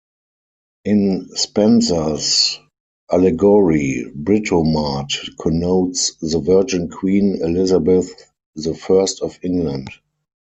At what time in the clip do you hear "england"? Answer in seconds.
9.43-9.89